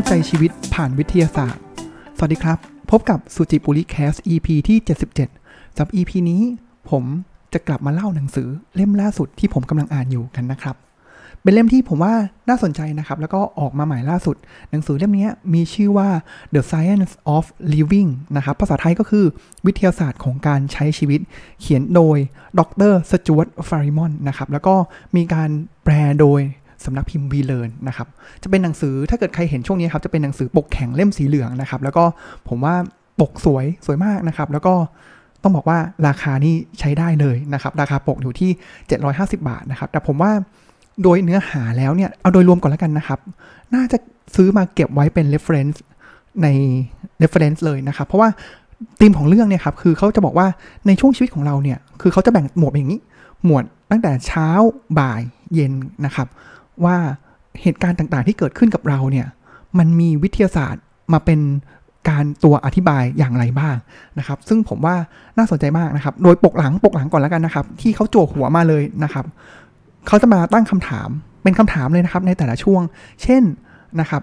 [0.00, 1.62] าใจชีวิตผ่านวิทยาศาสตร์
[2.16, 2.58] สวัสดีครับ
[2.90, 6.42] พบกับสุจิปุริแคส EP ที่ 77สำหรับ EP นี้
[6.90, 7.04] ผม
[7.52, 10.76] จะกลับมาเล่าหนังสือเล่มล่าสุดที่ผมกำลังอ่านอยู่กันนะครับ
[11.42, 12.14] เป็นเล่มที่ผมว่า
[12.48, 14.36] น่าสนใจนะครับ แล้วก็ออกมาใหม่ล่าสุด
[14.70, 16.08] หนังสือเล่มนี้มีชื่อว่า
[16.54, 17.44] The Science of
[17.74, 19.24] Living นะครับ ภาษาไทยก็คือ
[19.66, 21.20] วิทยาศาสตร์ของการใช้ชีวิต
[21.60, 22.18] เขียนโดย
[22.58, 24.74] ดรสจวตฟาริมอนนะครับ แล้วก็
[25.16, 25.50] มีการ
[25.84, 26.40] แปลโดย
[26.84, 28.08] สำนักพิมพ์วีเลนนะครับ
[28.42, 32.04] จะเป็นหนังสือถ้าเกิดใครเห็นช่วงนี้ครับจะเป็นหนังสือปกแข็งเล่มสีเหลืองนะครับ แล้วก็
[32.48, 32.74] ผมว่า
[33.20, 34.74] ปกสวยสวยมากนะครับ แล้วก็
[35.42, 38.50] ต้องบอกว่าราคานี่ใช้ได้เลยนะครับ ราคาปกอยู่ที่
[39.00, 40.32] 750 บาทนะครับ แต่ผมว่า
[41.02, 43.18] โดยเนื้อหาแล้วเนี่ย เอาโดยรวมก่อนแล้วกันนะครับ
[43.74, 43.98] น่าจะ
[44.36, 45.76] ซื้อมาเก็บไว้เป็น reference
[46.42, 46.48] ใน
[47.22, 48.28] reference เลยนะครับ เพราะว่า
[49.00, 50.46] ธีมของเรื่องเนี่ยครับ คือเขาจะบอกว่า
[50.86, 53.00] ในช่วงชีวิตของเราเนี่ย คือเขาจะแบ่งหมวดอย่างนี้
[53.44, 54.48] หมวดตั้งแต่เช้า
[54.98, 55.22] บ่าย
[55.54, 55.72] เย็น
[56.04, 56.28] นะครับ
[56.84, 56.96] ว่า
[57.62, 59.26] เหตุการณ์ต่างๆ ที่เกิดขึ้นกับเราเนี่ย
[59.78, 61.40] มันมีวิทยาศาสตร์มาเป็น
[62.10, 63.76] การตัวอธิบายอย่างไรบ้าง
[64.18, 64.96] นะครับ ซึ่งผมว่า
[65.36, 69.24] น่าสนใจมากนะครับ โดยปกหลังปกหลังก่อนแล้วกันนะครับ ที่เขาโจกหัวมาเลยนะครับ
[70.06, 71.08] เขาจะมาตั้งคำถาม
[71.42, 72.82] เป็นคำถามเลยนะครับในแต่ละช่วง
[73.22, 73.42] เช่น
[74.00, 74.22] นะครับ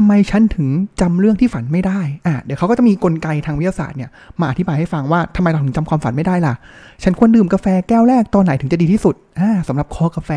[0.00, 0.68] ทำไมฉันถึง
[1.00, 6.54] จำเรื่องที่ฝันไม่ได้อะเดี๋ยวเขาก็จะมีกลไกทางวิทยาศาสตร์เนี่ยมาอธิบายให้ฟังว่าทำไมเราถึงจำความฝันไม่ได้ล่ะ
[7.02, 10.30] ฉันควรดื่มกาแฟแก้วแรกตอนไหนถึงจะดีที่สุดอ่าสำหรับคอกาแฟ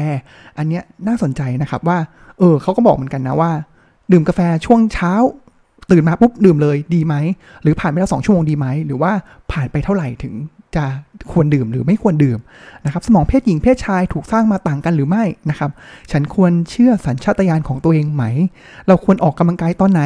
[0.57, 1.97] อันเนี้ยน่าสนใจนะครับว่า
[2.39, 3.51] เออเขาก็บอกเหมือนกันนะว่า
[4.11, 5.13] ดื่มกาแฟช่วงเช้า
[5.91, 7.15] ตื่นมาปุ๊บดื่มเลยดีไหม
[7.63, 9.11] หรือผ่านไปแล้วสองชั่วโมงดีไหมหรือว่า
[9.51, 10.33] ผ่านไปเท่าไหร่ถึง
[10.75, 10.85] จะ
[11.31, 12.39] ควรดื่มหรือไม่ควรดื่ม
[12.85, 15.71] นะครับสมองเพศหญิงเพศชายถูกสร้างมาต่างกันหรือไม่นะครับ
[16.11, 18.23] ฉันควรเชื่อสัญชาตญาณของตัวเองไหม
[18.87, 20.01] เราควรออกกำลังกายตอนไหน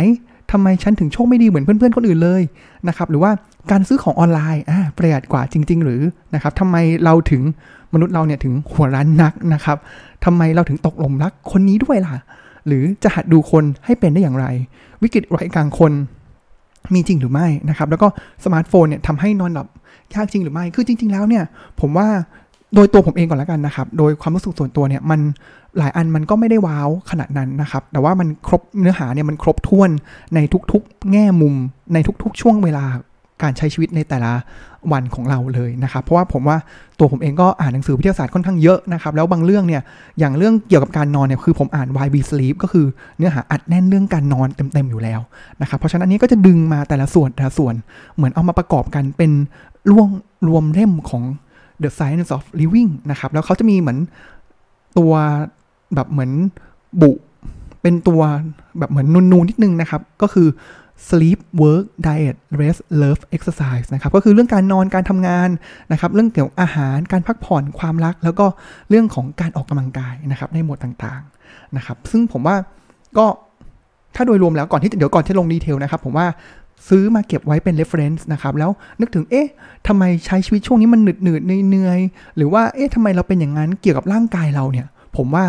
[0.52, 2.42] ทำไมฉันถึงโชคไม่ดีเหมือนเพื่อนๆคนอื่นเลย
[2.88, 3.32] นะครับหรือว่า
[3.72, 6.02] การซื้อของออนไลน์อ่าประหยัดกว่าจริง ๆ หรือ
[6.34, 7.42] นะครับทำไมเราถึง
[7.94, 9.78] มนุษย์เราเนี่ยถึงหัวร้านนักนะครับ
[10.26, 12.16] ทำไมเราถึงตกหลุมรักคนนี้ด้วยล่ะ
[12.68, 14.46] หรือจะหัดดูคนให้เป็นได้อย่างไร
[15.04, 15.92] วิกฤตไร้กลางคน
[16.94, 18.08] มีจริงหรือไม่นะครับแล้วก็
[18.44, 19.68] สมาร์ทโฟนเนี่ยทำให้นอนหลับ
[20.14, 21.44] ยากจริงหรือไม่ คือจริง ๆ แล้วเนี่ย
[21.82, 22.08] ผมว่า
[22.76, 25.20] โดยตัวผมเองก่อนแล้วกันนะครับ โดยความรู้สึกส่วนตัวเนี่ยมัน
[25.78, 29.90] หลายอันมันก็ไม่ได้ว้าวขนาดนั้นนะครับ แต่ว่ามันครบเนื้อหาเนี่ยมันครบถ้วน
[30.36, 30.40] ใน
[30.72, 31.56] ทุกๆ แง่มุม
[31.94, 32.86] ในทุกๆ ช่วงเวลา
[33.44, 34.32] การใช้ชีวิตในแต่ละ
[34.92, 36.58] วันของเราเลยนะครับ เพราะว่าผมว่า
[37.00, 39.82] ตัวผมเองก็อ่านหนังสือวิทยาศาสตร์ค่อนข้างเยอะนะครับ แล้วบางเรื่องเนี่ย
[40.20, 42.86] อย่างเรื่องเกี่ยวกับการนอนเนี่ย คือผมอ่าน Why We Sleep ก็คือ
[43.18, 45.20] เนื้อหาอัดแน่นเรื่องการนอนเต็มๆอยู่แล้ว
[45.62, 47.74] นะครับ เพราะฉะนั้นอันนี้ก็จะดึงมาแต่ละส่วนแต่ละส่วน
[48.16, 49.32] เหมือนเอามาประกอบกันเป็น
[49.90, 50.08] รวง
[50.48, 51.24] รวมเล่มของ
[51.84, 54.00] The Science of Living นะครับ แล้วเขาจะมีเหมือน
[54.98, 55.14] ตัว
[55.96, 56.32] แบบเหมือน
[57.02, 57.12] บุ
[57.82, 58.22] เป็นตัว
[58.80, 60.48] แบบเหมือนนูนๆนิดนึงนะครับ ก็คือ
[61.08, 65.50] sleep work diet rest love exercise นะครับ ก็คือเรื่องการนอนการทำงาน
[65.92, 68.46] นะครับ เรื่องเกี่ยวกับอาหารการพักผ่อนความรัก แล้วก็
[68.90, 72.56] เรื่องของการออกกำลังกายนะครับ ในหมวดต่างๆนะครับ ซึ่งผมว่า
[73.18, 73.26] ก็
[74.16, 76.28] ถ้าโดยรวมแล้วก่อนที่เดี๋ยวก่อนที่ลงดีเทลนะครับ ผมว่า
[76.88, 78.72] ซื้อมาเก็บไว้เป็น reference นะครับ แล้ว
[79.02, 79.48] นึกถึง เอ๊ะ
[79.88, 82.00] ทำไมใช้ชีวิตช่วงนี้มันหนืดหนืดเหนื่อย
[82.38, 84.88] หรือว่า เอ๊ะทำไมเราเป็นอย่างนั้นเกี่ยวกับร่างกายเราเนี่ย
[85.18, 85.46] ผมว่า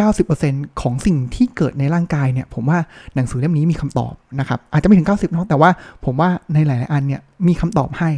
[0.00, 2.78] 90%ของสิ่งที่เกิดในร่างกายเนี่ย ผมว่า
[3.14, 5.70] หนังสือเล่มนี้มีคำตอบนะครับ อาจจะไม่ถึง 90เนาะแต่ว่า
[6.04, 8.10] ผมว่าในหลาย ๆ อันเนี่ยมีคำตอบให้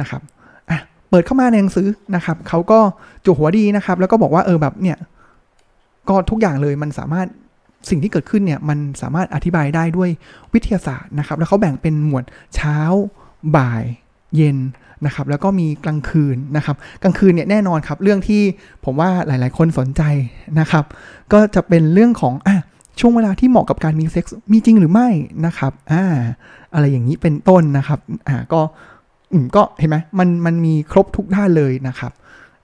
[0.00, 0.20] นะครับ
[0.70, 0.78] อะ
[1.10, 1.86] เปิดเข้ามาในหนังสือ
[2.16, 2.78] นะครับเขาก็
[3.24, 4.98] จุหัวดีนะครับ แล้วก็บอกว่าเออแบบเนี่ย
[6.08, 7.26] ก็ทุกอย่างเลยมันสามารถ
[7.88, 10.10] สิ่งที่เกิดขึ้นเนี่ยมันสามารถอธิบายได้ด้วย
[10.54, 12.24] วิทยาศาสตร์นะครับ แล้วเขาแบ่งเป็นหมวด
[12.54, 12.78] เช้า
[13.56, 13.84] บ่าย
[14.36, 14.58] เย็น
[15.06, 18.42] นะครับ แล้วก็มีกลางคืนนะครับ กลางคืนเนี่ยแน่นอนครับ เรื่องที่
[18.84, 20.02] ผมว่าหลาย ๆ คนสนใจ
[20.60, 20.84] นะครับ
[21.32, 22.56] ก็จะเป็นเรื่องของอะ
[23.00, 25.08] ช่วงเวลาที่เหมาะกับการมีเซ็กซ์มีจริงหรือไม่
[25.46, 26.04] นะครับอ่า
[26.74, 27.98] อะไรอย่างนี้เป็นต้นนะครับ
[28.28, 28.60] อ่าก็
[29.32, 32.12] อืมก็เห็นไหมมันมันมีครบทุกด้านเลยนะครับ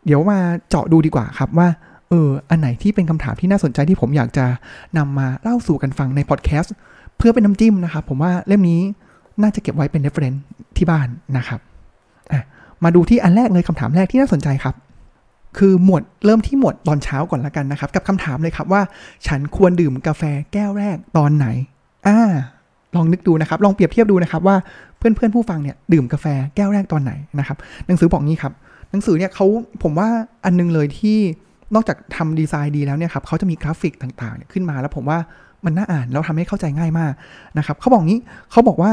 [0.06, 0.38] เดี๋ยวมา
[0.69, 1.69] เจาะดูดีกว่าครับว่า
[2.11, 4.47] เออ อันไหนที่เป็นคำถามที่น่าสนใจที่ผมอยากจะ
[4.99, 6.75] นำมาเล่าสู่กันฟังในพอดแคสต์
[7.17, 8.81] เพื่อเป็นน้ำจิ้มนะครับ ผมว่าเล่มนี้
[9.43, 10.43] น่าจะเก็บไว้เป็น reference
[10.77, 11.61] ที่บ้านนะครับ
[12.84, 14.75] มาดูที่อันแรกเลยคำถามแรกที่น่าสนใจครับ
[15.59, 18.83] คือหมวดเริ่มที่หมวดตอนเช้าก่อนละกันนะครับ กับคำถามเลยครับว่า
[19.27, 20.22] ฉันควรดื่มกาแฟ
[20.53, 21.47] แก้วแรกตอนไหน
[22.07, 22.19] อ่า
[22.97, 24.57] ลองนึกดูนะครับ ลองเปรียบเทียบดูนะครับว่า
[24.98, 26.27] เพื่อนเพื่อนผู้ฟังเนี่ยดื่มกาแฟ
[26.57, 28.53] แก้วแรกตอนไหนนะครับ หนังสือบอกงี้ครับ
[28.91, 29.47] หนังสือเนี่ยเขา
[29.83, 30.09] ผมว่า
[30.45, 31.19] อันนึงเลยที่
[31.74, 35.18] นอกจากทำดีไซน์ดีแล้วเนี่ยครับเขาจะมีกราฟิกต่างๆ ขึ้นมาแล้วผมว่า
[35.65, 37.13] มันน่าอ่านแล้วทำให้เข้าใจง่ายมาก
[37.59, 38.21] นะครับเขาบอกงี้
[38.51, 38.91] เขาบอกว่า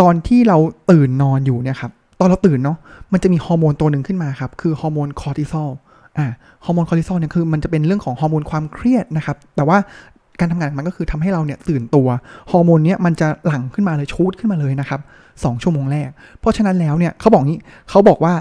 [0.00, 0.58] ตอนที่เรา
[0.90, 2.78] ตื่นนอนอยู่เนี่ยครับตอนเราตื่นเนาะ
[3.12, 5.70] มันจะมีฮอร์โมนตัวหนึ่งขึ้นมาครับคือฮอร์โมนคอร์ติซอล
[6.18, 6.26] อ่า
[6.64, 9.78] ฮอร์โมนคอร์ติซอลเนี่ยคือมันจะเป็นเรื่องของฮอร์โมนความเครียดนะครับแต่ว่า
[10.40, 12.08] การทำงานมันก็คือทำให้เราเนี่ยตื่นตัว
[12.50, 15.00] ฮอร์โมนเนี้ยมันจะหลั่งขึ้นมาเลยชูตขึ้นมาเลยนะครับ
[15.44, 16.08] สองชั่วโมงแรก
[16.40, 17.60] เพราะฉะนั้นแล้วเนี่ยเขาบอกงี้
[17.90, 18.34] เขาบอกว่า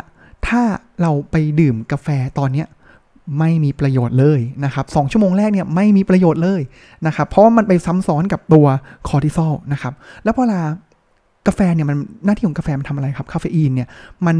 [0.47, 0.61] ถ้า
[1.01, 2.07] เราไปดื่มกาแฟ
[2.39, 2.67] ตอนเนี้ย
[3.37, 6.61] ไม่มีประโยชน์เลยนะครับสองชั่วโมงแรกเนี่ยไม่มีประโยชน์เลย
[7.07, 8.65] นะครับ เพราะว่ามันไปซ้ำซ้อนกับตัว
[9.07, 9.93] คอร์ติซอลนะครับ
[10.23, 10.61] แล้วพอลา
[11.47, 13.87] กาแฟเนี่ยมันหน้าที่ของกาแฟมันทำอะไรครับคาเฟอีนเนี่ย
[14.27, 14.37] มัน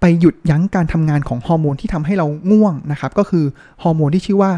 [0.00, 3.44] ไปหยุดยั้งการทำงานของฮอร์โมนที่ทำให้เราง่วงนะครับ ก็คือ
[3.82, 4.50] ฮอร์โมนที่ชื่อว่า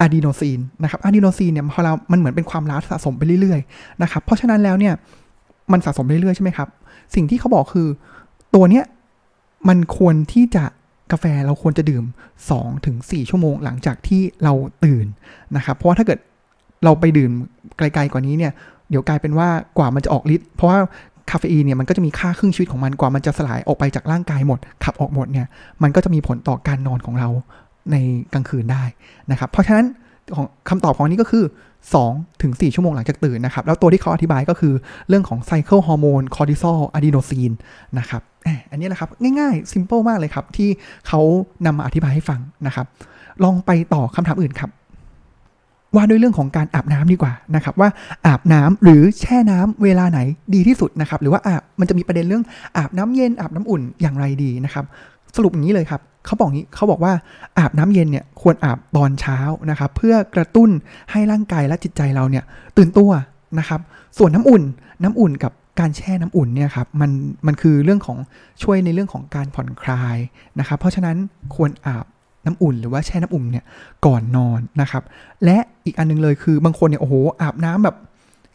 [0.00, 4.94] อะดีโนซีนนะครับอะดีโนซีนเนี่ยพอเรา มันเหมือนเป็นความล้าสะสมไปเรื่อยๆนะครับ เพราะฉะนั้นแล้วเนี่ย
[5.72, 6.68] มันสะสมไปเรื่อยๆใช่ไหมครับ
[7.14, 7.88] สิ่งที่เขาบอกคือ
[8.54, 8.84] ตัวเนี้ย
[9.68, 10.64] มันควรที่จะ
[11.12, 12.04] กาแฟเราควรจะดื่ม
[12.48, 12.96] 2-4ถึง
[13.30, 14.52] ชั่วโมงหลังจากที่เรา
[14.84, 15.06] ตื่น
[15.56, 16.18] นะครับ เพราะว่าถ้าเกิด
[16.84, 17.30] เราไปดื่ม
[17.78, 18.52] ไกลๆกว่านี้เนี่ย
[18.90, 20.78] เดี๋ยวกลายเป็นว่ากว่ามันจะออกฤทธิ์เพราะว่า
[21.30, 25.46] คาเฟอีนเนี่ยมันก็จะมีค่าครึ่งชีวิตของมันกว่ามันจะสลายออกไปจากร่างกายหมด ขับออกหมดเนี่ย
[25.82, 27.28] มันก็จะมีผลต่อการนอนของเรา
[27.92, 27.96] ใน
[28.32, 28.84] กลางคืนได้
[29.30, 29.86] นะครับ เพราะฉะนั้น
[30.34, 31.44] ของคำตอบของนี้ก็คือ
[31.92, 34.74] 2ถึง4ชั่วโมงหลังจากตื่นนะครับ แล้วตัวที่เขาอธิบายก็คือ
[35.08, 37.52] เรื่องของ cycle ฮอร์โมนคอร์ติซอลอะดีโนซีน
[37.98, 38.22] นะครับ
[38.70, 39.08] อันนี้นะครับ
[39.38, 40.68] ง่ายๆ simple มากเลยครับ ที่
[41.08, 41.20] เขา
[41.66, 42.86] นำมาอธิบายให้ฟังนะครับ
[43.44, 44.70] ลองไปต่อคำถามอื่นครับ
[45.94, 47.88] ว่าด้วยเรื่องของการอาบน้ำดีกว่านะครับ ว่า
[48.26, 50.18] อาบน้ำหรือแช่น้ำเวลาไหน
[50.54, 52.44] ดีที่สุดนะครับ หรือว่าอาบมันจะมีประเด็นเรื่อง
[52.76, 54.84] อาบน้ำเย็นอาบน้ำอุ่นอย่างไรดีนะครับ
[55.36, 57.12] สรุปอย่างนี้เลยครับเขาบอกงี้เขาบอกว่า
[57.58, 59.38] อาบน้ำเย็นเนี่ยควรอาบตอนเช้า
[59.70, 60.70] นะครับ เพื่อกระตุ้น
[61.10, 62.44] ให้ร่างกายและจิตใจเราเนี่ย
[62.76, 63.10] ตื่นตัว
[63.58, 63.80] นะครับ
[64.18, 64.62] ส่วนน้ำอุ่น
[65.02, 67.10] น้ำอุ่นกับ การแช่น้ำอุ่นเนี่ยครับมัน
[67.46, 68.18] มันคือเรื่องของ
[68.62, 70.16] ช่วยในเรื่องของการผ่อนคลาย
[70.58, 71.16] นะครับ เพราะฉะนั้น
[71.54, 72.06] ควรอาบ
[72.46, 73.64] น้ำอุ่นหรือว่าแช่น้ำอุ่นเนี่ย
[74.06, 75.02] ก่อนนอนนะครับ
[75.44, 77.96] และอีกอันนึงเลยคือบางคนเนี่ยโอ้โหอาบน้ำแบบ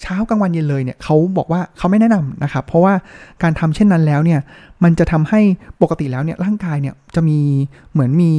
[0.02, 2.94] เช้ากลางวันเย็นเลยเนี่ยเขาบอกว่าเขาไม่แนะนำนะครับ เพราะว่า
[3.44, 4.40] การทำเช่นนั้นแล้วเนี่ย
[4.84, 5.42] มันจะทำให้
[5.82, 7.40] ปกติแล้วเนี่ยร่างกายเนี่ยจะมี
[7.92, 8.34] เหมือนมี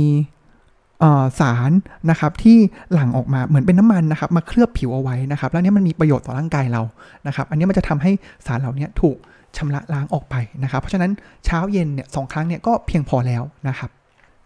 [1.41, 1.71] สาร
[2.11, 2.59] นะครับที่
[2.93, 6.83] หลั่งออกมาเหมือนเป็นน้ำมันนะครับมาเคลือบผิวเอาไว้นะครับแล้วนี้มันมีประโยชน์ต่อร่างกายเรา
[7.27, 8.13] นะครับ อันนี้มันจะทำให้
[8.47, 9.17] สารเหล่านี้ถูก
[9.57, 11.11] ชำระล้างออกไปนะครับ เพราะฉะนั้น
[11.45, 13.91] เช้าเย็นเนี่ยสองครั้งเนี่ยก็เพียงพอแล้วนะครับ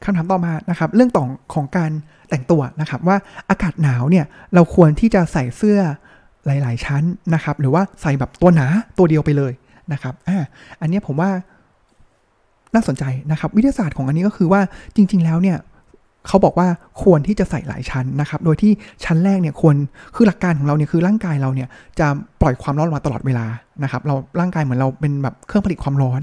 [0.04, 1.90] คำถามต่อมานะครับเรื่องต่อของการ
[2.28, 3.16] แต่งตัวนะครับว่า
[3.50, 5.78] อากาศหนาวเนี่ยเราควรที่จะใส่เสื้อ
[6.46, 7.02] หลาย ๆ ชั้น
[7.34, 8.66] นะครับ หรือว่าใส่แบบตัวหนา
[8.98, 9.52] ตัวเดียวไปเลย
[9.92, 10.38] นะครับอ่า
[10.80, 11.30] อันนี้ผมว่า
[12.74, 14.60] น่าสนใจนะครับ วิทยาศาสตร์ของอันนี้ก็คือว่า
[14.96, 15.58] จริง ๆ แล้วเนี่ย
[16.26, 16.68] เขาบอกว่า
[17.02, 18.72] ควรที่จะใส่หลายชั้นนะครับ โดยที่
[19.04, 19.76] ชั้นแรกเนี่ยควร
[20.14, 22.06] คือหลักการของเราเนี่ยคือร่างกายเราเนี่ยจะ
[22.40, 23.46] ปล่อยความร้อนมาตลอดเวลา
[23.82, 26.20] นะครับ เราร่างกายเหมือนเราเป็นแบบเครื่องผลิตความร้อน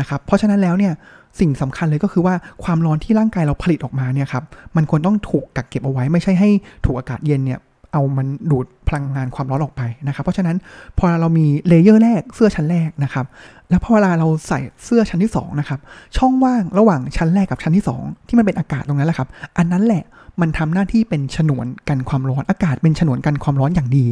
[0.00, 0.92] นะครับ เพราะฉะนั้นแล้วเนี่ย
[1.40, 2.34] สิ่งสำคัญเลยก็คือว่า
[2.64, 4.44] ความร้อนที่ร่างกายเราผลิตออกมาเนี่ยครับ
[4.76, 6.50] มันควรต้องถูกกักเก็บเอาไว้ไม่ใช่ให้
[6.84, 7.60] ถูกอากาศเย็นเนี่ย
[7.92, 10.56] เอามันดูดพลังงานความร้อนออกไปนะครับเพราะฉะนั้น
[10.98, 13.26] พอเรามีเลเยอร์แรกเสื้อชั้นแรกนะครับ
[13.70, 15.80] แล้วพอเวลาเราใส่เสื้อชั้นที่2นะครับ
[16.16, 19.28] ช่องว่างระหว่างชั้นแรกกับชั้นที่ 2 ที่มันเป็นอากาศตรงนั้นแหละครับ
[19.58, 20.02] อันนั้นแหละ
[20.40, 24.06] มันทำหน้าที่เป็นฉนวนกันความร้อนอากาศเป็นฉนวนกันความร้อนอย่างดี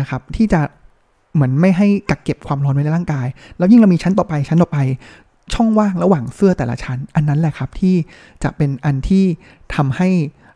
[0.00, 0.60] นะครับที่จะ
[1.34, 3.26] เหมือนไม่ให้กักเก็บความร้อนไว้ในร่างกาย
[3.58, 4.78] แล้วยิ่งเรามีชั้นต่อไปชั้นต่อไป
[5.54, 7.94] ช่องว่างระหว่างเสื้อแต่ละชั้น อันนั้นแหละครับที่
[8.42, 9.24] จะเป็นอันที่
[9.74, 10.08] ทำให้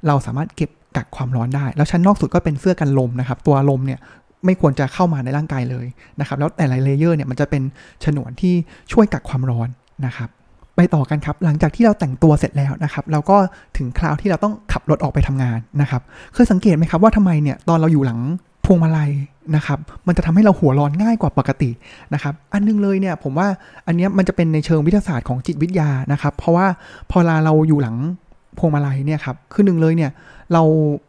[0.06, 4.00] เราสามารถเก็บ กักความร้อนได้ แล้วชั้นนอกสุดก็เป็นเสื้อกันลมนะครับ ตัวลมเนี่ย
[4.44, 5.87] ไม่ควรจะเข้ามาในร่างกายเลย
[6.20, 7.62] นะครับ แล้วแต่ละเลเยอร์เนี่ยมันจะเป็น
[8.04, 8.54] ฉนวนที่
[8.93, 9.69] ช่วยกักความร้อน
[10.06, 10.28] นะครับ
[10.76, 13.37] ไปต่อกันครับ หลังจากที่เราแต่งตัวเสร็จแล้วนะครับ เราก็
[13.76, 16.02] ถึงคราวที่เราต้องขับรถออกไปทำงานนะครับ
[16.34, 18.20] เคยสังเกตไหมครับว่าทำไมเนี่ยตอนเราอยู่หลัง
[18.64, 19.10] พวงมาลัย
[19.56, 21.70] นะครับ มันจะทำให้เราหัวร้อนง่ายกว่าปกติ
[22.14, 23.49] นะครับ อันนึงเลยเนี่ยผมว่า
[23.87, 26.66] อันนี้มันจะเป็นในเชิงวิทยาศาสตร์ของจิตวิทยานะครับ เพราะว่า
[27.10, 27.97] พอเราอยู่หลัง
[28.58, 30.10] พวงมาลัยเนี่ยครับคือหนึ่งเลยเนี่ย
[30.52, 30.62] เรา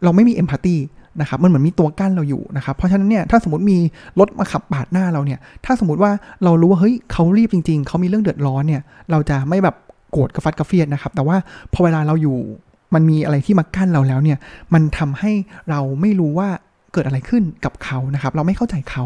[0.04, 0.76] เราไม่มีเอมพัตตี
[1.22, 3.78] นะครับมันเหมือนมีตัวกั้นเราอยู่นะครับ เพราะฉะนั้นเนี่ยถ้าสมมติมี
[4.20, 6.12] รถมาขับปาดหน้าเราเนี่ย ถ้าสมมติว่า
[6.44, 9.76] เรารู้ว่าเฮ้ยเขารีบจริง ๆเขามีเรื่องเดือดร้อนเนี่ย เราจะไม่แบบ
[10.12, 11.38] โกรธกระฟัดกระเฟียดนะครับ แต่ว่า
[11.74, 12.38] พอเวลาเราอยู่
[12.94, 14.38] มันมีอะไรที่มากั้นเราแล้วเนี่ย
[14.74, 15.32] มันทำให้
[15.70, 16.50] เราไม่รู้ว่า
[16.94, 19.06] เกิดอะไรขึ้นกับเขานะครับ เราไม่เข้าใจเขา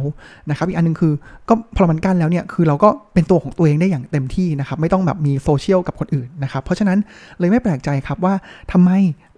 [0.49, 1.13] นะครับ อีกอันนึงคือ
[1.49, 6.99] ก็พอมันกั้นแล้วเนี่ยคือเราก็เป็นตัวของตัวเองได้อย่างเต็มที่นะครับ ไม่ต้องแบบมีโซเชียลกับคนอื่นนะครับ เพราะฉะนั้น
[7.39, 8.33] เลยไม่แปลกใจครับว่า
[8.71, 8.91] ทำไม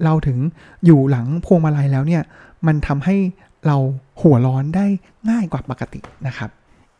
[0.03, 0.37] เราถึง
[0.85, 2.23] อยู่หลังพวงมาลัยแล้วเนี่ย
[2.67, 3.15] มันทำให้
[3.67, 3.77] เรา
[4.21, 4.85] หัวร้อนได้
[5.29, 6.49] ง่ายกว่าปกตินะครับ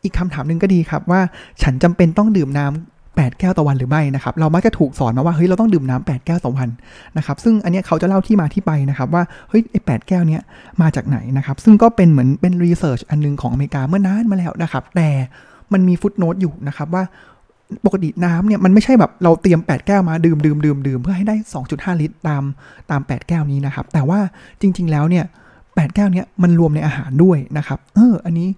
[0.04, 1.22] อีกคำถามหนึ่งก็ดีครับว่า
[1.62, 6.70] ฉันจำเป็นต้องดื่มน้ำ 8 แก้วต่อวันหรือไม่นะครับ เรามักจะถูกสอนมาว่าเฮ้ยเราต้องดื่มน้ำ8แก้วต่อวัน
[7.17, 10.41] นะครับ ซึ่งอันนี้เขาจะเล่าที่มาที่ไปนะครับว่าเฮ้ยไอ้แแก้วเนี้ย
[10.82, 15.10] มาจากไหนนะครับ ซึ่งก็เป็นเหมือนเป็นรีเสิร์ชอันนึงของอเมริกาเมื่อนานมาแล้วนะครับ แต่
[15.74, 17.03] มันมีฟุตโนตอยู่นะครับว่า
[17.86, 21.36] ปกติน้ำเนี่ยมันไม่ใช่แบบเราเตรียม 8 แก้วมาดื่มดื่มดื่มดื่มเพื่อให้ได้
[21.70, 22.43] 2.5 ลิตรตาม
[22.91, 24.20] ตาม 8 แก้วนี้นะครับ แต่ว่า
[24.62, 25.25] จริง ๆ แล้วเนี่ย
[25.60, 28.50] 8แก้วเนี้ยมันรวมในอาหารด้วยนะครับ เออ อันนี้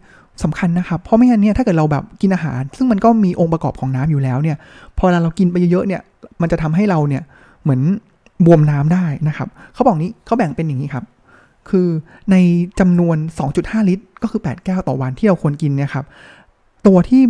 [0.44, 4.58] สำคัญนะครับ เพราะไม่งั้นเนี่ยถ้าเกิดเราแบบกินอาหาร ซึ่งมันก็มีองค์ประกอบของน้ำอยู่แล้วเนี่ย
[4.98, 6.02] พอเวลาเรากินไปเยอะๆเนี่ย
[6.42, 7.24] มันจะทำให้เราเนี่ย
[7.64, 7.82] เหมือน
[8.46, 11.06] บวมน้ำได้นะครับเขาบอกนี้เขาแบ่งเป็นอย่างนี้ครับ
[11.70, 11.88] คือ
[12.32, 12.36] ใน
[12.80, 13.18] จำนวน
[13.54, 16.06] 2.5 ลิตร ก็คือ 8 แก้วต่อวันที่เราควรกินเนี่ยครับ
[16.88, 17.22] ตัวที่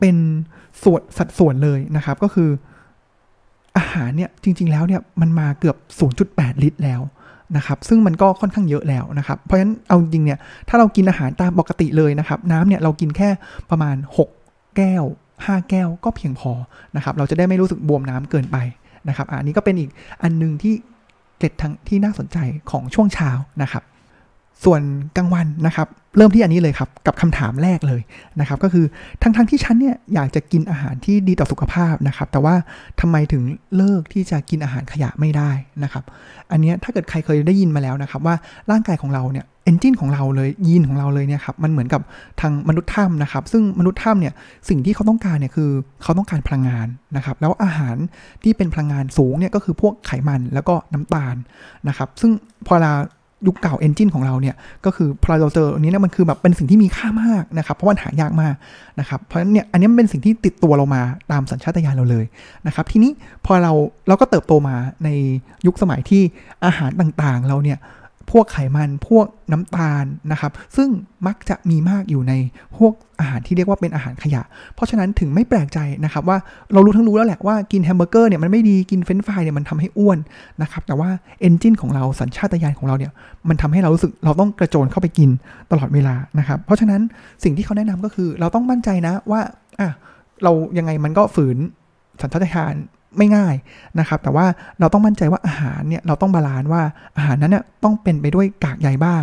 [0.00, 0.16] เป็น
[0.82, 2.50] ส่วนสัดส่วนเลยนะครับก็คือ
[3.76, 5.76] อาหหารเนี่ยจริง ๆ แล้วเนี่ยมันมาเกือบ
[6.20, 7.00] 0.8 ลิตรแล้ว
[7.56, 13.30] นะครับซึ่งมันก็ค่อนข้างเยอะแล้วนะครับ เพราะฉะนั้นเอาจริงเนี่ยถ้าเรากินอาหารตามปกติเลยนะครับน้ำเนี่ยเรากินแค่
[13.70, 13.96] ประมาณ
[14.36, 15.04] 6 แก้ว
[15.36, 16.52] 5 แก้วก็เพียงพอ
[16.96, 18.56] นะครับเราจะได้ไม่รู้สึกบวมน้ำเกินไป
[19.08, 19.90] นะครับอันนี้ก็เป็นอีก
[20.22, 20.74] อันนึงที่
[21.38, 22.38] เกร็ดทางที่น่าสนใจ
[22.70, 23.30] ของช่วงเช้า
[23.62, 23.82] นะครับ
[24.64, 24.80] ส่วน
[25.16, 28.00] กลางวันนะครับ เริ่มที่อันนี้เลยครับ กับคำถามแรกเลย
[28.40, 28.84] นะครับ ก็คือ
[29.22, 32.54] ทั้งๆทที่ฉันเนี่ยอยากจะกินอาหารที่ดีต่อสุขภาพนะครับ แต่ว่า
[33.00, 33.42] ทำไมถึง
[33.76, 35.50] เลิกที่จะกินอาหารขยะไม่ได้
[35.82, 36.04] นะครับ
[36.50, 38.34] อันนี้ถ้าเกิดใครเคยได้ยินมาแล้วนะครับ ว่า
[38.70, 42.02] ร่างกายของเราเนี่ยเอนจินของเราเลยยีนของเราเลยเนี่ยครับมันเหมือนกับ
[42.40, 44.34] ทางมนุษย์ถ้ำนะครับ ซึ่งมนุษย์ถ้ำเนี่ย
[44.68, 45.70] สิ่งที่เขาต้องการเนี่ยคือ
[46.02, 47.96] เขาต้องการพลังงานนะครับ แล้วอาหาร
[48.42, 51.36] ที่เป็นพลังงานสูงเนี่ยก็คือพวกไขมันแล้วก็น้ำตาล
[51.88, 52.30] นะครับ ซึ่ง
[52.66, 52.92] พอเรา
[53.46, 58.54] ยุคเก่าเอนจินของเราเนี่ยก็คือพอเราเจออันนี้เนี่ยมันคือแบบเป็นสิ่งที่มีค่ามากนะครับเพราะมันหายากมาก
[59.00, 62.24] นะครับเพราะฉะนั้นเนี่ยอันนี้มันเป็นสิ่งที่ติดตัวเรามาตามสัญชาตญาณเราเลย
[62.66, 63.10] นะครับทีนี้
[63.46, 63.72] พอเรา
[64.08, 65.08] เราก็เติบโตมาใน
[65.66, 66.22] ยุคสมัยที่
[66.64, 67.78] อาหารต่างๆ เราเนี่ย
[68.30, 70.88] พวกไขมันพวกน้ำตาลนะครับ ซึ่ง
[71.26, 72.32] มักจะมีมากอยู่ใน
[72.76, 74.42] พวกอาหารที่เรียกว่าเป็นอาหารขยะ
[74.74, 76.38] เพราะฉะนั้นถึงไม่แปลกใจนะครับว่า
[76.72, 80.18] เรารู้ทั้งรู้แล้วแหละว่ากินแฮมเบอร์เกอร์เนี่ยมันไม่ดีกินเฟรนฟรายเนี่ยมันทำให้อ้วน
[80.62, 81.08] นะครับแต่ว่า
[81.40, 83.12] engine ของเราสัญชาตญาณของเราเนี่ย
[83.48, 85.30] มันทำให้เรารู้สึกเราต้องกระโจนเข้าไปกิน
[85.70, 87.00] ตลอดเวลานะครับ เพราะฉะนั้น
[87.44, 89.40] สิ่งที่เขาแนะนำก็คือ เราต้องมั่นใจนะว่า
[89.80, 89.88] อะ
[90.44, 91.56] เรายังไงมันก็ฝืน
[92.22, 92.74] สัญชาตญาณ
[93.16, 93.54] ไม่ง่าย
[93.98, 94.46] นะครับ แต่ว่า
[94.80, 96.82] เราต้องมั่นใจว่าอาหารเนี่ยเราต้อง balance ว่า
[97.16, 99.22] อาหารนั้นเนี่ยต้องเป็นไปด้วยกากใยบ้าง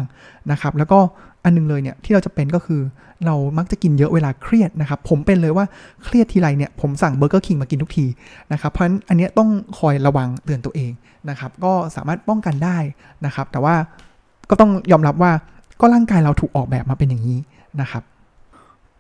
[0.52, 1.00] นะครับ แล้วก็
[1.44, 2.82] อันนึงเลยเนี่ยที่เราจะเป็นก็คือ
[3.26, 5.66] เรามักจะกินเยอะเวลาเครียดนะครับ ผมเป็นเลยว่า
[6.04, 8.06] เครียดทีไรเนี่ยผมสั่ง Burger King มากินทุกที
[8.52, 10.92] นะครับเพราะฉะนั้นอันนี้ต้องคอยระวังเตือนตัวเอง
[11.30, 12.78] นะครับ ก็สามารถป้องกันได้
[13.26, 13.76] นะครับ แต่ว่า
[14.50, 15.32] ก็ต้องยอมรับว่า
[15.82, 17.40] ก็ร่างกายเราถูกออกแบบมาเป็นอย่างนี้
[17.82, 18.04] นะครับ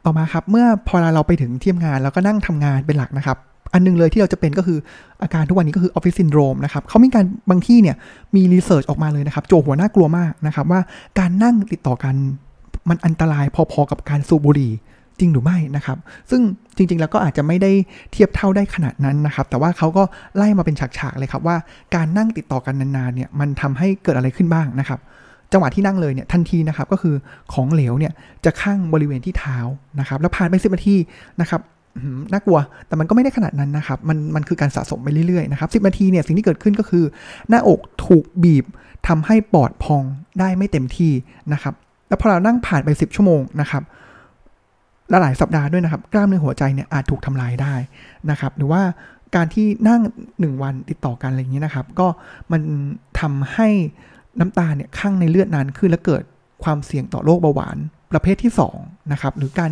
[0.05, 3.37] ต่อมาครับเมื่อพอเราไปถึงที่ทำงานแล้วก็นั่งทำงานเป็นหลักนะครับ
[3.73, 4.79] อันนึงเลยที่เราจะเป็นก็คือ
[5.21, 7.95] อาการทุกวันนี้ก็คือออฟฟิศซินโดรมนะครับเขามีการบางที่เนี่ย
[8.35, 10.81] มี research ออกมาเลยนะครับ จั่วหัวน่ากลัวมากนะครับว่า
[11.19, 12.15] การนั่งติดต่อกัน
[12.89, 14.71] มันอันตรายพอๆกับการสูบบุหรี่
[15.19, 15.97] จริงหรือไม่นะครับ
[16.29, 16.41] ซึ่ง
[16.75, 17.71] จริง ๆ แล้วก็อาจจะไม่ได้
[18.11, 20.03] เทียบเท่าได้ขนาดนั้นนะครับ แต่ว่าเขาก็
[20.35, 21.57] ไล่มาเป็นฉากๆเลยครับว่า
[21.95, 24.99] การนั่งติดต่อกันนานๆเนี่ยมันทำให้เกิดอะไรขึ้นบ้างนะครับ
[25.53, 27.15] จังหวะที่นั่งเลยเนี่ยทันทีนะครับก็คือ
[27.53, 28.13] ของเหลวเนี่ย
[28.45, 29.57] จะค้างบริเวณที่เท้า
[29.99, 30.95] นะครับ แล้วผ่านไปสิบนาที
[31.41, 31.61] นะครับ
[32.31, 37.03] น่ากลัว แต่มันก็ไม่ได้ขนาดนั้นนะครับ มันมันคือการสะสมไปเรื่อยๆนะครับสินาทีเนี่ยสิ่งที่เกิดขึ้นก็คือ
[37.49, 38.65] หน้าอกถูกบีบ
[39.07, 40.03] ทำให้ปอดพอง
[40.39, 41.11] ได้ไม่เต็มที่
[41.53, 41.73] นะครับ
[42.07, 43.83] แล้วพอเรานั่งผ่านไป 10 ชั่วโมงนะครับ
[45.09, 47.73] และหลายสัปดาห์ด้วยนะครับ กล้ามเนื้อหัวใจเนี่ยอาจถูกทำลายได้
[48.31, 48.81] นะครับ หรือว่า
[49.35, 52.07] การที่นั่ง 1 วันติดต่อกันอะไรอย่างนี้นะครับ ก็
[52.51, 52.61] มัน
[53.19, 53.69] ทำให้
[54.39, 56.23] น้ำตาเนี่ยข้างในเลือดนานขึ้นและเกิด
[56.63, 57.77] ความเสี่ยงต่อโรคเบาหวาน
[58.11, 59.71] ประเภทที่2นะครับหรือการ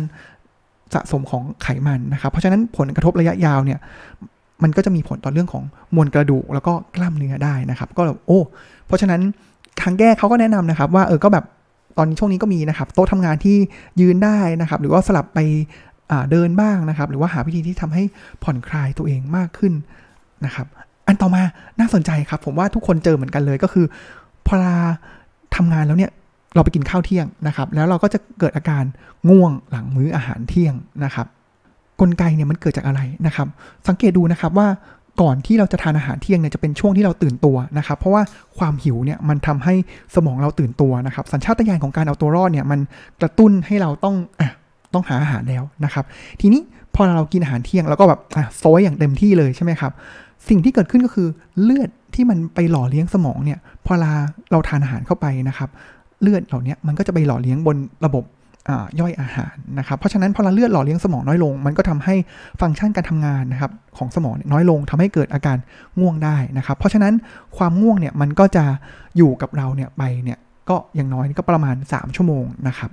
[0.94, 3.78] สะสมของไขมันนะครับ เพราะฉะนั้นผลกระทบระยะยาวเนี่ย
[4.62, 5.64] มันก็จะมีผลต่อเรื่องของ
[5.94, 8.40] มวลกระดูกแล้วก็กล้ามเนื้อได้นะครับ ก็แบบโอ้
[8.86, 9.20] เพราะฉะนั้น
[9.80, 11.44] ทางแก้เขาก็แนะนำนะครับ ว่าเออก็แบบ
[11.98, 13.56] ตอนนี้ช่วงนี้ก็มีนะครับโต๊ะทำงานที่
[14.00, 15.38] ยืนได้นะครับ หรือว่าสลับไป
[16.30, 18.02] เดินบ้างนะครับ หรือว่าหาวิธีที่ทำให้
[18.42, 19.72] ผ่อนคลายตัวเองมากขึ้น
[20.44, 20.66] นะครับ
[21.06, 21.42] อันต่อมา
[21.80, 23.86] น่าสนใจครับ ผมว่าทุกคนเจอเหมือนกันเลยก็คือ
[24.46, 24.76] พอลา
[25.56, 26.10] ทำงานแล้วเนี่ย
[26.54, 28.84] เราไปกินข้าวเที่ยงนะครับ แล้วเราก็จะเกิดอาการ
[29.28, 30.74] ง่วงหลังมื้ออาหารเที่ยง
[31.04, 31.26] นะครับ
[32.00, 33.46] กลไกเนี่ยมันเกิดจากอะไรนะครับ
[33.88, 34.68] สังเกตดูนะครับว่า
[35.20, 38.22] ก่อนที่เราจะทานอาหารเที่ยงเนี่ยจะเป็นช่วงที่เราตื่นตัวนะครับ เพราะว่า
[38.58, 39.74] ความหิวเนี่ยมันทำให้
[40.14, 42.80] สมองเราตื่นตัวนะครับ สัญชาตญาณของการเอาตัวรอดเนี่ยมัน
[43.20, 44.50] กระตุ้นให้เราต้องอะ
[44.94, 46.04] ต้องหาอาหารแล้วนะครับ
[46.40, 46.60] ทีนี้
[46.94, 49.92] พอเรากินอาหารเที่ยงแล้วก็แบบอะโซยอย่างเต็มที่เลยใช่ไหมครับ
[50.48, 51.28] สิ่งที่เกิดขึ้นก็คือ
[51.62, 54.12] เลือดที่มันไปหล่อเลี้ยงสมองเนี่ยพอเรา
[54.50, 55.70] เราทานอาหารเข้าไปนะครับ
[56.22, 58.24] เลือดเหล่านี้มันก็จะไปหล่อเลี้ยงบนระบบ
[59.00, 62.14] ย่อยอาหารนะครับ เพราะฉะนั้นพอเราเลือดหล่อเลี้ยงสมองน้อยลง มันก็ทำให้
[62.60, 65.56] ฟังก์ชันการทำงานนะครับของสมองน้อยลงทำให้เกิดอาการ
[66.00, 67.14] ง่วงได้นะครับ เพราะฉะนั้น
[67.56, 68.64] ความง่วงเนี่ยมันก็จะ
[69.16, 72.90] อยู่กับเราเนี่ยไปเนี่ยก็อย่างน้อยก็ประมาณ 3 ชั่วโมงนะครับ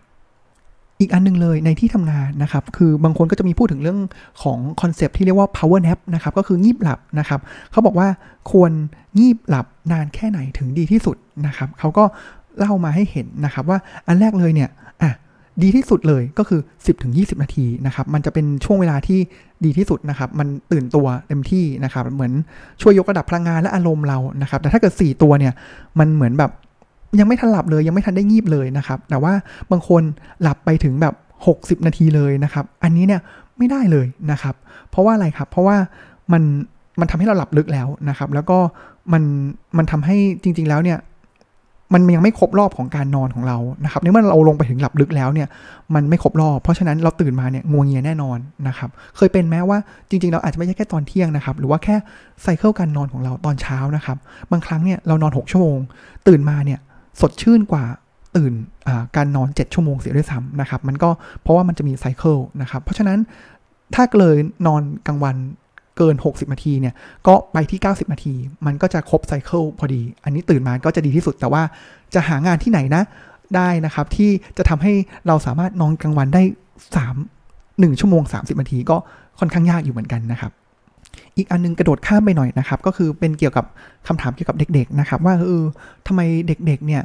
[1.00, 4.00] อีกอันนึงเลยในที่ทำงานนะครับ คือบางคนก็จะมีพูดถึงเรื่อง
[4.44, 7.39] ของคอนเซปที่เรียกว่า power nap นะครับ ก็คืองีบหลับนะครับ
[7.72, 8.08] เขาบอกว่า
[8.51, 8.72] ควร
[9.20, 11.17] งีบหลับนานแค่ไหนถึงดีที่สุด
[11.48, 12.03] นะครับ เขาก็
[12.58, 14.70] เล่ามาให้เห็นนะครับว่าอันแรกเลยเนี่ย
[15.02, 15.12] อะ
[15.62, 16.62] ดีที่สุดเลยก็คือ
[17.02, 19.20] 10-20 นาทีนะครับมันจะเป็นช่วงเวลาที่
[19.66, 22.32] ดีที่สุดนะครับมันตื่นตัวเต็มที่นะครับเหมือน
[22.82, 25.54] ช่วยยกระดับพลังงานและอารมณ์เรานะครับแต่ถ้าเกิด 4 ตัวเนี่ย
[26.00, 26.52] มันเหมือนแบบ
[27.20, 29.34] ยังไม่ทันหลับเลยยังไม่ทันได้งีบเลยนะครับแต่ว่า
[29.72, 30.02] บางคน
[30.42, 31.14] หลับไปถึงแบบ
[31.82, 33.22] 60 นาทีเลยนะครับอันนี้เนี่ย
[33.58, 34.56] ไม่ได้เลยนะครับ
[34.90, 35.78] เพราะว่าอะไรครับเพราะว่า
[36.34, 36.44] มัน
[37.00, 38.58] มันทำให้เราหลับลึกแล้วนะครับแล้วก็
[39.14, 39.24] มัน
[39.78, 40.98] มันทำให้จริง ๆแล้วเนี่ย
[41.94, 45.48] มันยังไม่ครบรอบของการนอนของเรานะครับในเมื่อเราลงไปถึงหลับลึกแล้วเนี่ย
[45.96, 48.38] มันไม่ครบรอบ เพราะฉะนั้นเราตื่นมาเนี่ยงัวงเงียแน่นอน
[48.68, 49.77] นะครับเคยเป็นแม้ว่า
[50.10, 51.96] จริงๆ เราอาจจะไม่ใช่แค่ตอนเที่ยงนะครับหรือว่าแค่
[52.44, 54.18] ไซเคิลการนอนของเราตอนเช้านะครับ
[54.51, 55.77] บางครั้งเนี่ยเรานอน 6 ชั่วโมง
[56.27, 56.80] ตื่นมาเนี่ย
[57.22, 57.84] สดชื่นกว่า
[58.36, 58.54] ตื่น
[59.15, 61.10] การนอน 7 ชั่วโมงเสียด้วยซ้ำนะครับมันก็
[61.42, 63.20] เพราะว่ามันจะมีไซเคิลนะครับเพราะฉะนั้น
[63.96, 64.36] ถ้าเลย
[64.68, 65.36] นอนกลางวัน
[65.98, 66.94] เกิน 60 นาทีเนี่ย
[67.28, 68.34] ก็ไปที่ 90 นาที
[68.66, 71.64] มันก็จะครบไซเคิลพอดี อันนี้ตื่นมาก็จะดีที่สุดแต่ว่า
[72.14, 73.04] จะหางานที่ไหนนะ
[73.56, 74.94] ได้นะครับที่จะทำให้
[75.28, 76.44] เราสามารถนอนกลางวันได้
[77.16, 78.98] 3 1 ชั่วโมง 30 นาทีก็
[79.40, 80.52] ค่อนข้างยากอยู่เหมือนกันนะครับ
[81.38, 83.66] อีกอันนึงกระโดดข้ามไปหน่อยนะครับ ก็คือเป็นเกี่ยวกับ
[84.08, 85.66] คำถามเกี่ยวกับเด็ก ๆนะครับ ว่าเออ
[86.08, 87.04] ทำไมเด็กๆเนี่ย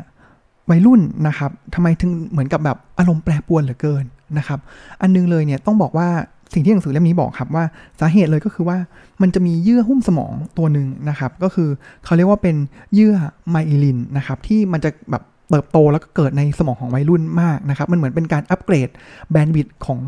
[0.71, 4.05] วัยรุ่นนะครับทำไมถึงเหมือนกับแบบอารมณ์แปรปรวนเหลือเกิน
[4.39, 4.61] นะครับ
[5.01, 6.09] อันนึงเลยเนี่ยต้องบอกว่า
[6.55, 7.65] สิ่งที่หนังสือเล่มนี้บอกครับว่า
[8.01, 8.79] สาเหตุเลยก็คือว่า
[9.23, 11.69] มันจะมีเยื่อหุ้มสมองตัวหนึ่งนะครับ ก็คือ
[12.05, 12.57] เขาเรียกว่าเป็น
[12.95, 13.15] เยื่อ
[13.49, 18.89] ไมอิลินนะครับที่มันจะแบบเติบโตแล้วก็เกิดในสมองของวัยรุ่นมากนะครับ มันเหมือนเป็นการอัปเกรด
[19.31, 19.99] แบนด์วิดต์ของ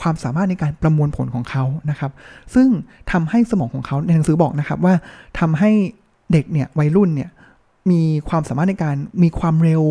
[0.00, 2.10] ความสามารถในการประมวลผลของเขานะครับ
[2.54, 2.68] ซึ่ง
[3.12, 4.94] ทำให้สมองของเขาในหนังสือบอกนะครับว่า
[5.38, 5.70] ทำให้
[6.32, 7.30] เด็กเนี่ยวัยรุ่นเนี่ย
[7.90, 9.82] มีความสามารถในการมีความเร็ว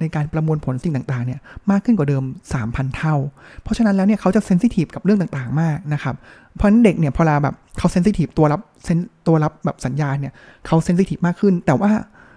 [0.00, 1.40] ในการประมวลผลสิ่งต่างๆเนี่ย
[1.70, 2.24] มากขึ้นกว่าเดิม
[2.60, 3.14] 3,000 เท่า
[3.62, 6.14] เพราะฉะนั้นแล้วเนี่ยเขาจะเซนซิทีฟกับเรื่องต่างๆ มากนะครับ
[6.56, 10.32] เพราะนั้นเด็กเนี่ยพอลาแบบเขาเซนซิทีฟตัวรับเซนตัวรับแบบสัญญาณเนี่ย
[10.66, 11.90] เขาเซนซิทีฟมากขึ้น แต่ว่า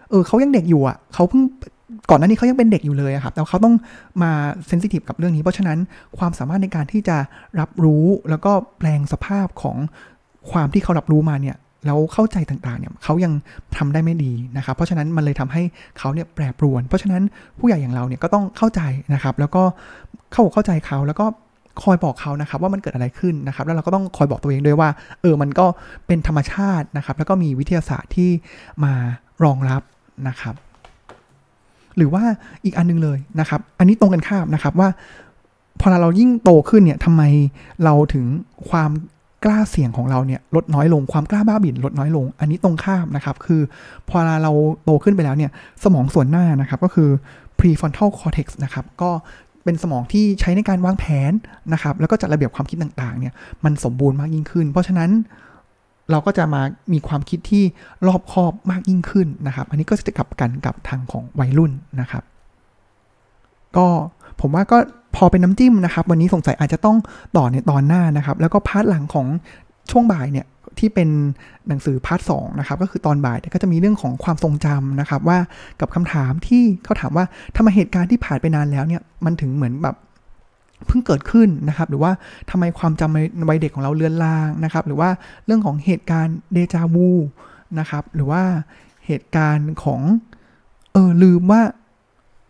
[0.09, 1.41] เออเขายังเด็กอยู่อะเขาเพิ่ง
[2.09, 3.75] ก่อนหน้านี้เขายังเป็นเด็กอยู่เลยครับ แต่เขาต้อง
[4.23, 4.31] มา
[4.67, 5.77] เซนซิทีฟกับเรื่องนี้ เพราะฉะนั้น
[6.17, 7.17] ความสามารถในการที่จะ
[7.59, 9.77] รับรู้แล้วก็แปลงสภาพของ
[10.51, 13.33] ความที่เขารับรู้มาเนี่ย แล้วเข้าใจต่างๆเนี่ยเขายัง
[13.77, 15.63] ทำได้ไม่ดีนะครับ เพราะฉะนั้นมันเลยทำให้
[15.99, 17.23] เขาเนี่ยแปรปรวน เพราะฉะนั้น
[17.59, 18.81] ผู้ใหญ่อย่างเราเนี่ยก็ต้องเข้าใจ
[19.13, 19.63] นะครับ แล้วก็
[20.31, 21.25] เข้าเข้าใจเขาแล้วก็
[21.83, 24.89] คอยบอกเขานะครับว่ามันเกิดอะไรขึ้นนะครับ แล้วเราก็ต้องคอยบอกตัวเองด้วยว่า
[25.21, 25.65] เออมันก็
[26.07, 28.29] เป็นธรรมชาตินะครับ แล้วก็มีวิทยาศาสตร์ที่
[28.83, 28.93] มา
[29.43, 29.81] รองรับ
[30.27, 30.55] นะครับ
[31.97, 32.23] หรือว่า
[32.65, 34.89] อีกอันนึงเลยนะครับ อันนี้ตรงกันข้ามนะครับว่า
[35.79, 37.23] พอเรายิ่งโตขึ้นเนี่ยทำไม
[37.83, 38.25] เราถึง
[38.69, 38.91] ความ
[39.45, 43.61] กล้าเสี่ยงของเราเนี่ยลดน้อยลงความกล้าบ้าบิ่นลดน้อยลง อันนี้ตรงข้ามนะครับ คือ
[44.09, 44.51] พอเรา
[44.83, 45.51] โตขึ้นไปแล้วเนี่ย
[45.83, 47.09] สมองส่วนหน้านะครับก็คือ
[47.59, 49.11] prefrontal cortex นะครับก็
[49.63, 51.31] เป็นสมองที่ใช้ในการวางแผน
[51.73, 55.09] นะครับ แล้วก็จัดระเบียบความคิดต่างๆ เนี่ยมันสมบูรณ์มากยิ่งขึ้น เพราะฉะนั้น
[56.11, 56.61] เราก็จะมา
[56.93, 57.63] มีความคิดที่
[58.07, 62.23] รอบคอบมากยิ่งขึ้นนะครับ อันนี้ก็จะกลับกันกับทางของวัยรุ่นนะครับ
[63.77, 63.87] ก็
[64.41, 64.77] ผมว่าก็
[65.15, 66.97] พอเป็นน้ำจิ้มนะครับ วันนี้สงสัยอาจจะต้อง
[67.37, 69.27] ต่อในตอนหน้านะครับ แล้วก็ part หลังของ
[69.91, 70.45] ช่วงบ่ายเนี่ย
[70.79, 71.09] ที่เป็น
[71.67, 75.37] หนังสือ part สองนะครับก็คือตอนบ่ายก็จะมีเรื่องของความทรงจำนะครับ ว่า
[75.79, 79.95] กับคำถามที่เขาถามว่าทำไมเหตุการณ์ที่ผ่านไปนานแล้วเนี่ยมันถึงเหมือนแบบ
[80.87, 82.11] เพิ่งเกิดขึ้นนะครับ หรือว่า
[82.49, 85.09] ทำไมความจำในวัยเด็กของเราเลือนรางนะครับ หรือว่า
[85.45, 87.09] เรื่องของเหตุการณ์เดจาวู
[87.79, 88.43] นะครับหรือว่า
[89.07, 90.01] เหตุการณ์ของ
[90.93, 91.61] เออลืมว่า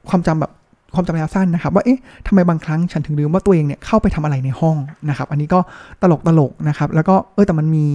[0.10, 0.52] ความจำแบบ
[0.93, 4.77] ความจำระยะสั้นนะครับว่าเอ๊ะทำไมบางครั้งฉันถึงลืมว่าตัวเองเนี่ยเข้าไปทำอะไรในห้อง
[5.10, 5.60] นะครับ อันนี้ก็
[6.01, 7.86] ตลกตลกนะครับ แล้วก็เออแต่มันมี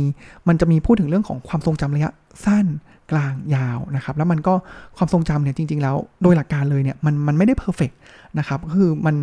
[0.49, 2.11] มันจะมีพูดถึงเรื่องของความทรงจำระยะ
[2.45, 2.67] สั้น
[3.13, 4.55] กลางยาวนะครับ แล้วมันก็
[4.97, 7.91] ความทรงจำเนี่ยจริง ๆ แล้วโดยหลักการเลยเนี่ยมันมันไม่ได้ perfect
[8.39, 9.17] นะครับก็คือมัน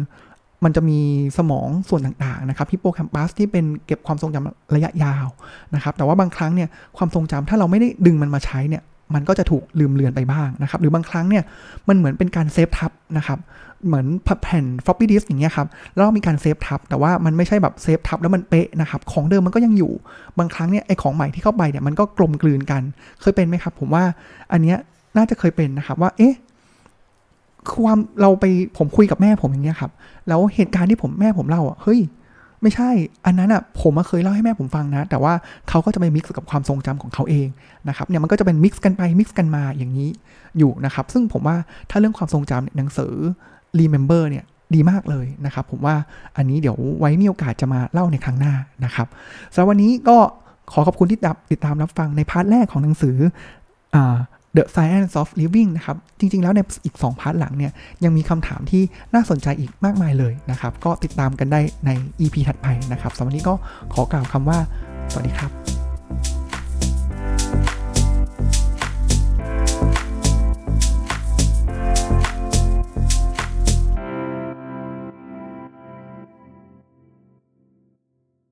[0.63, 0.99] มันจะมี
[1.37, 5.27] สมองส่วนต่างๆนะครับฮิปโปแคมปัสที่เป็นเก็บความทรงจำระยะยาว
[5.75, 8.83] นะครับ แต่ว่าบางครั้งเนี่ยความทรงจำถ้าเราไม่ได้ดึงมันมาใช้เนี่ย
[9.15, 11.43] มันก็จะถูกลืมเลือนไปบ้างนะครับ หรือบางครั้งเนี่ย
[11.87, 13.39] มันเหมือนเป็นการ save ทับนะครับ
[13.85, 14.05] เหมือน
[14.43, 19.91] แผ่น floppy disk อย่างเงี้ยครับแล้วมีการ save ทับ แต่ว่ามันไม่ใช่แบบ save ทับแล้วมันเป๊ะนะครับ ของเดิมมันก็ยังอยู่
[20.39, 22.81] บางครั้งเนี่ยไอของใหม่ที่เข้าไปเนี่ยมันก็กลมกลืนกัน
[23.21, 24.03] เคยเป็นไหมครับ ผมว่า
[24.51, 24.77] อันเนี้ย
[25.17, 26.33] น่าจะเคยเป็นนะครับว่า เอ๊ะ
[27.73, 28.45] ความเราไป
[28.77, 29.91] ผมคุยกับแม่ผมอย่างเงี้ยครับ
[30.27, 31.99] แล้วเหตุการณ์ที่ผมแม่ผมเล่าอะ เฮ้ย
[32.63, 32.89] ไม่ใช่
[33.25, 35.33] อันนั้นอะผมเคยเล่าให้แม่ผมฟังนะ แต่ว่า
[35.69, 37.47] เขาก็จะไป mix กับความทรงจำของเขาเอง
[37.87, 40.09] นะครับเนี่ยมันก็จะเป็น mix กันไป mix กันมาอย่างนี้
[40.57, 41.57] อยู่นะครับ ซึ่งผมว่า
[41.89, 43.13] ถ้าเรื่องความทรงจำหนังสือ
[43.79, 44.43] Remember เนี่ย
[44.75, 45.95] ดีมากเลยนะครับ ผมว่า
[46.37, 48.53] อันนี้เดี๋ยวไว้มีโอกาสจะมาเล่าในครั้งหน้า
[48.85, 49.07] นะครับ
[49.53, 50.17] สำหรับวันนี้ก็
[50.71, 51.19] ขอขอบคุณที่
[51.51, 53.17] ติดตามรับฟังใน part แรกของหนังสือ
[54.57, 57.71] The Science of Living นะครับ จริง ๆ แล้วในอีก 2 part หลังเนี่ย
[58.03, 61.89] ยังมีคำถามที่น่าสนใจอีกมากมายเลยนะครับ ก็ติดตามกันได้ใน
[62.19, 63.53] EP ถัดไปนะครับสำหรับวันนี้ก็
[63.93, 64.59] ขอกล่าวคำว่า
[65.11, 65.72] สวัสดีครับ